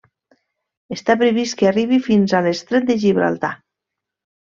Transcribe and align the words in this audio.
Està 0.95 1.17
previst 1.19 1.59
que 1.61 1.69
arribi 1.73 2.01
fins 2.09 2.35
a 2.35 2.43
l'estret 2.49 2.91
de 2.91 2.99
Gibraltar. 3.07 3.57